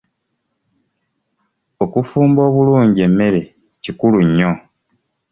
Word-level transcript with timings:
Okufumba 1.83 2.41
obulungi 2.49 2.99
emmere 3.07 3.41
kikulu 3.83 4.17
nnyo. 4.27 4.51